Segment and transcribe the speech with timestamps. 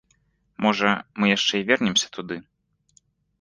[0.65, 2.35] Можа, мы яшчэ і вернемся туды.